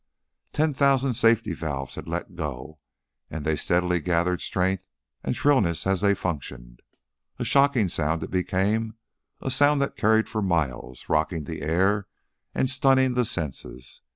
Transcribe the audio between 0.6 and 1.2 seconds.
thousand